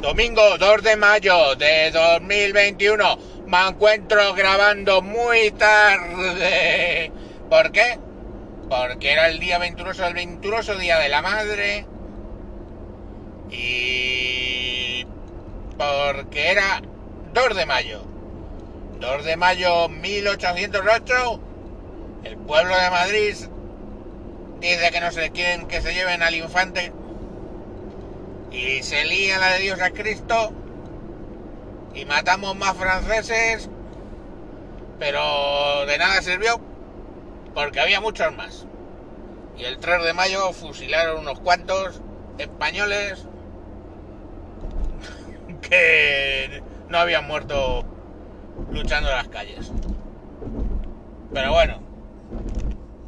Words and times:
Domingo 0.00 0.56
2 0.56 0.82
de 0.82 0.96
mayo 0.96 1.54
de 1.56 1.90
2021. 1.90 3.18
Me 3.46 3.68
encuentro 3.68 4.32
grabando 4.32 5.02
muy 5.02 5.50
tarde. 5.50 7.12
¿Por 7.50 7.70
qué? 7.70 7.98
Porque 8.70 9.12
era 9.12 9.28
el 9.28 9.38
día 9.38 9.58
venturoso, 9.58 10.06
el 10.06 10.14
venturoso 10.14 10.76
día 10.76 10.98
de 10.98 11.10
la 11.10 11.20
madre. 11.20 11.86
Y 13.50 15.04
porque 15.76 16.50
era 16.50 16.80
2 17.34 17.56
de 17.56 17.66
mayo. 17.66 18.02
2 19.00 19.24
de 19.26 19.36
mayo 19.36 19.90
1808. 19.90 21.40
El 22.24 22.38
pueblo 22.38 22.74
de 22.74 22.90
Madrid 22.90 23.34
dice 24.60 24.90
que 24.90 25.00
no 25.00 25.12
se 25.12 25.30
quieren 25.30 25.68
que 25.68 25.82
se 25.82 25.92
lleven 25.92 26.22
al 26.22 26.34
infante 26.34 26.90
y 28.50 28.82
se 28.82 29.04
lía 29.04 29.38
la 29.38 29.52
de 29.52 29.60
Dios 29.60 29.80
a 29.80 29.90
Cristo 29.90 30.52
y 31.94 32.04
matamos 32.04 32.56
más 32.56 32.76
franceses, 32.76 33.68
pero 34.98 35.86
de 35.86 35.98
nada 35.98 36.20
sirvió 36.22 36.60
porque 37.54 37.80
había 37.80 38.00
muchos 38.00 38.34
más. 38.36 38.66
Y 39.56 39.64
el 39.64 39.78
3 39.78 40.04
de 40.04 40.12
mayo 40.12 40.52
fusilaron 40.52 41.20
unos 41.20 41.40
cuantos 41.40 42.00
españoles 42.38 43.26
que 45.60 46.62
no 46.88 46.98
habían 46.98 47.26
muerto 47.26 47.84
luchando 48.70 49.10
en 49.10 49.16
las 49.16 49.28
calles. 49.28 49.72
Pero 51.32 51.52
bueno, 51.52 51.80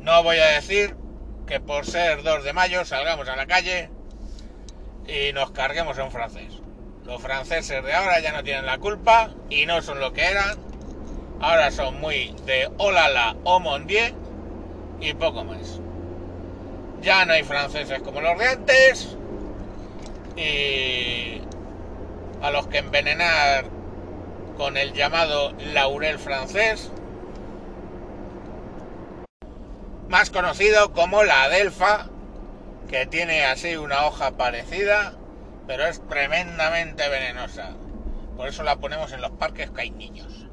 no 0.00 0.22
voy 0.22 0.38
a 0.38 0.46
decir 0.48 0.96
que 1.46 1.60
por 1.60 1.86
ser 1.86 2.22
2 2.22 2.44
de 2.44 2.52
mayo 2.52 2.84
salgamos 2.84 3.28
a 3.28 3.36
la 3.36 3.46
calle 3.46 3.90
y 5.06 5.32
nos 5.32 5.50
carguemos 5.50 5.98
a 5.98 6.04
un 6.04 6.10
francés. 6.10 6.60
Los 7.04 7.20
franceses 7.20 7.84
de 7.84 7.92
ahora 7.92 8.20
ya 8.20 8.32
no 8.32 8.42
tienen 8.44 8.66
la 8.66 8.78
culpa 8.78 9.30
y 9.50 9.66
no 9.66 9.82
son 9.82 10.00
lo 10.00 10.12
que 10.12 10.24
eran. 10.24 10.56
Ahora 11.40 11.70
son 11.70 12.00
muy 12.00 12.34
de 12.46 12.70
olala 12.78 13.36
o 13.44 13.58
mon 13.58 13.86
y 15.00 15.14
poco 15.14 15.44
más. 15.44 15.80
Ya 17.00 17.24
no 17.24 17.32
hay 17.32 17.42
franceses 17.42 18.00
como 18.02 18.20
los 18.20 18.38
de 18.38 18.46
antes 18.46 19.16
y 20.36 21.40
a 22.40 22.50
los 22.50 22.68
que 22.68 22.78
envenenar 22.78 23.64
con 24.56 24.76
el 24.76 24.92
llamado 24.92 25.52
laurel 25.72 26.18
francés, 26.18 26.90
más 30.08 30.30
conocido 30.30 30.92
como 30.92 31.24
la 31.24 31.44
adelfa, 31.44 32.06
que 32.88 33.06
tiene 33.06 33.44
así 33.44 33.76
una 33.76 34.06
hoja 34.06 34.32
parecida, 34.32 35.14
pero 35.66 35.86
es 35.86 36.06
tremendamente 36.08 37.08
venenosa. 37.08 37.70
Por 38.36 38.48
eso 38.48 38.62
la 38.62 38.76
ponemos 38.76 39.12
en 39.12 39.20
los 39.20 39.30
parques 39.32 39.70
que 39.70 39.82
hay 39.82 39.90
niños, 39.90 40.46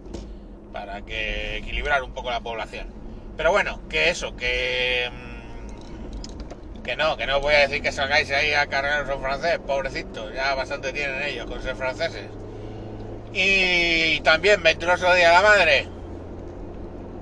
para 0.72 1.02
que 1.02 1.58
equilibrar 1.58 2.04
un 2.04 2.14
poco 2.14 2.30
la 2.32 2.42
población. 2.42 2.88
Pero 3.38 3.52
bueno, 3.52 3.82
que 3.90 4.10
eso, 4.10 4.36
que 4.36 5.10
mm, 5.12 5.40
que 6.84 6.96
no, 6.96 7.18
que 7.18 7.28
no 7.28 7.40
voy 7.40 7.54
a 7.54 7.60
decir 7.60 7.82
que 7.82 7.92
salgáis 7.92 8.32
ahí 8.32 8.54
a 8.54 8.68
cargaros 8.68 9.16
un 9.16 9.22
francés, 9.22 9.60
pobrecitos, 9.60 10.34
ya 10.34 10.56
bastante 10.56 10.92
tienen 10.92 11.22
ellos 11.22 11.46
con 11.46 11.62
ser 11.62 11.76
franceses. 11.76 12.26
Y 13.34 14.20
también 14.22 14.64
venturoso 14.64 15.14
día 15.14 15.28
de 15.28 15.34
la 15.36 15.42
madre. 15.42 15.88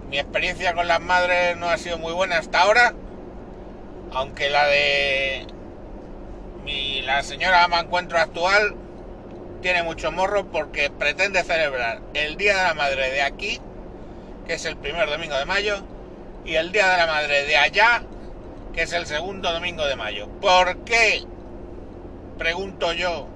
Mi 0.10 0.20
experiencia 0.20 0.74
con 0.74 0.88
las 0.88 1.02
madres 1.02 1.58
no 1.58 1.68
ha 1.68 1.78
sido 1.78 1.98
muy 1.98 2.14
buena 2.14 2.38
hasta 2.38 2.62
ahora 2.62 2.94
aunque 4.14 4.50
la 4.50 4.68
de 4.68 5.48
mi, 6.64 7.02
la 7.02 7.24
señora 7.24 7.68
me 7.68 7.80
encuentro 7.80 8.18
actual 8.18 8.76
tiene 9.62 9.84
mucho 9.84 10.12
morro 10.12 10.46
porque 10.52 10.90
pretende 10.90 11.44
celebrar 11.44 12.02
el 12.14 12.38
Día 12.38 12.58
de 12.58 12.64
la 12.64 12.74
Madre 12.74 13.12
de 13.12 13.22
aquí, 13.22 13.60
que 14.46 14.54
es 14.54 14.66
el 14.66 14.78
primer 14.78 15.10
domingo 15.10 15.36
de 15.36 15.46
mayo, 15.46 15.84
y 16.46 16.56
el 16.56 16.72
Día 16.72 16.90
de 16.90 16.98
la 16.98 17.08
Madre 17.08 17.46
de 17.46 17.58
allá, 17.58 18.04
que 18.74 18.84
es 18.84 18.94
el 18.94 19.06
segundo 19.06 19.52
domingo 19.52 19.86
de 19.86 19.96
mayo. 19.96 20.28
¿Por 20.40 20.84
qué? 20.84 21.24
Pregunto 22.38 22.94
yo. 22.94 23.28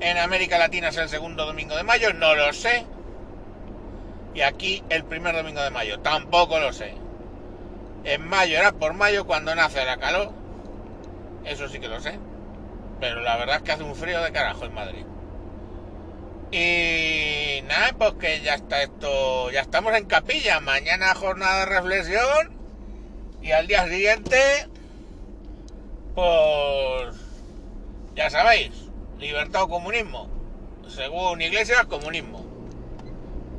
En 0.00 0.18
América 0.18 0.58
Latina 0.58 0.88
es 0.88 0.96
el 0.96 1.08
segundo 1.08 1.46
domingo 1.46 1.76
de 1.76 1.84
mayo, 1.84 2.12
no 2.12 2.34
lo 2.34 2.52
sé. 2.52 2.84
Y 4.34 4.40
aquí 4.42 4.82
el 4.88 5.04
primer 5.04 5.34
domingo 5.34 5.62
de 5.62 5.70
mayo, 5.70 6.00
tampoco 6.00 6.58
lo 6.58 6.72
sé. 6.72 6.94
En 8.04 8.26
mayo 8.26 8.58
era 8.58 8.72
por 8.72 8.94
mayo 8.94 9.26
cuando 9.26 9.54
nace 9.54 9.84
la 9.84 9.96
calor. 9.96 10.32
Eso 11.44 11.68
sí 11.68 11.78
que 11.78 11.88
lo 11.88 12.00
sé. 12.00 12.18
Pero 13.00 13.20
la 13.20 13.36
verdad 13.36 13.56
es 13.56 13.62
que 13.62 13.72
hace 13.72 13.82
un 13.82 13.94
frío 13.94 14.20
de 14.22 14.32
carajo 14.32 14.64
en 14.64 14.74
Madrid. 14.74 15.04
Y 16.50 17.62
nada, 17.62 17.92
pues 17.98 18.12
que 18.14 18.40
ya 18.42 18.54
está 18.54 18.82
esto. 18.82 19.50
Ya 19.50 19.60
estamos 19.60 19.94
en 19.94 20.04
capilla. 20.04 20.60
Mañana 20.60 21.14
jornada 21.14 21.60
de 21.60 21.66
reflexión. 21.66 22.52
Y 23.40 23.52
al 23.52 23.66
día 23.66 23.88
siguiente. 23.88 24.68
Pues. 26.14 27.16
Ya 28.14 28.30
sabéis. 28.30 28.70
Libertad 29.18 29.62
o 29.62 29.68
comunismo. 29.68 30.28
Según 30.88 31.40
Iglesias, 31.40 31.86
comunismo. 31.86 32.44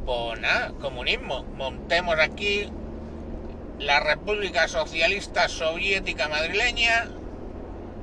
Pues 0.06 0.40
nada, 0.40 0.72
comunismo. 0.80 1.44
Montemos 1.56 2.20
aquí 2.20 2.70
la 3.86 4.00
República 4.00 4.68
Socialista 4.68 5.50
Soviética 5.50 6.30
Madrileña, 6.30 7.10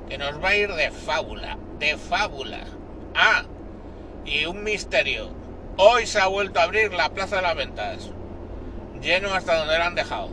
que 0.07 0.17
nos 0.17 0.41
va 0.43 0.49
a 0.49 0.55
ir 0.55 0.71
de 0.73 0.91
fábula, 0.91 1.57
de 1.79 1.97
fábula. 1.97 2.59
Ah, 3.15 3.43
y 4.25 4.45
un 4.45 4.63
misterio. 4.63 5.29
Hoy 5.77 6.05
se 6.05 6.19
ha 6.19 6.27
vuelto 6.27 6.59
a 6.59 6.63
abrir 6.63 6.93
la 6.93 7.09
Plaza 7.09 7.37
de 7.37 7.41
las 7.41 7.55
Ventas, 7.55 8.11
lleno 9.01 9.33
hasta 9.33 9.57
donde 9.57 9.79
la 9.79 9.87
han 9.87 9.95
dejado. 9.95 10.29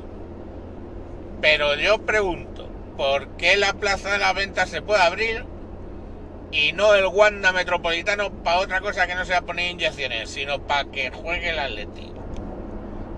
Pero 1.41 1.76
yo 1.76 1.98
pregunto, 2.04 2.69
¿por 2.97 3.28
qué 3.36 3.56
la 3.56 3.72
Plaza 3.72 4.10
de 4.10 4.19
las 4.19 4.34
Ventas 4.34 4.69
se 4.69 4.82
puede 4.82 5.03
abrir 5.03 5.47
y 6.53 6.72
no 6.72 6.94
el 6.94 7.06
Wanda 7.06 7.53
Metropolitano 7.53 8.30
para 8.42 8.59
otra 8.59 8.80
cosa 8.80 9.06
que 9.06 9.15
no 9.15 9.25
sea 9.25 9.42
poner 9.42 9.70
inyecciones, 9.70 10.28
sino 10.28 10.60
para 10.66 10.91
que 10.91 11.10
juegue 11.10 11.50
el 11.50 11.59
Atleti? 11.59 12.17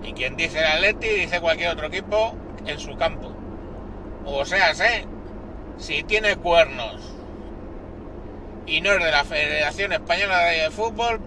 Y 0.03 0.13
quien 0.13 0.35
dice 0.35 0.59
el 0.59 0.65
Atleti 0.65 1.07
dice 1.07 1.39
cualquier 1.39 1.71
otro 1.71 1.87
equipo 1.87 2.35
en 2.65 2.79
su 2.79 2.95
campo. 2.97 3.31
O 4.25 4.45
sea, 4.45 4.73
si 5.77 6.03
tiene 6.03 6.35
cuernos 6.35 7.01
y 8.65 8.81
no 8.81 8.91
es 8.93 9.03
de 9.03 9.11
la 9.11 9.23
Federación 9.23 9.93
Española 9.93 10.39
de 10.45 10.71
Fútbol, 10.71 11.19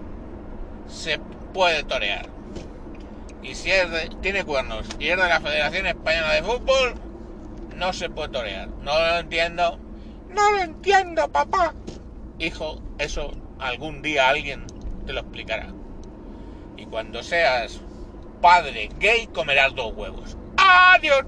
se 0.88 1.18
puede 1.52 1.84
torear. 1.84 2.28
Y 3.42 3.54
si 3.54 3.70
tiene 4.22 4.44
cuernos 4.44 4.86
y 4.98 5.08
es 5.08 5.16
de 5.16 5.28
la 5.28 5.40
Federación 5.40 5.86
Española 5.86 6.32
de 6.32 6.42
Fútbol, 6.42 6.94
no 7.76 7.92
se 7.92 8.08
puede 8.08 8.30
torear. 8.30 8.68
No 8.82 8.98
lo 8.98 9.18
entiendo. 9.18 9.78
No 10.30 10.50
lo 10.52 10.58
entiendo, 10.60 11.28
papá. 11.28 11.74
Hijo, 12.38 12.80
eso 12.98 13.32
algún 13.58 14.02
día 14.02 14.28
alguien 14.28 14.64
te 15.06 15.12
lo 15.12 15.20
explicará. 15.20 15.68
Y 16.76 16.86
cuando 16.86 17.22
seas 17.22 17.80
padre 18.44 18.90
gay 18.98 19.26
comerás 19.28 19.74
dos 19.74 19.90
huevos. 19.96 20.36
¡Adiós! 20.58 21.24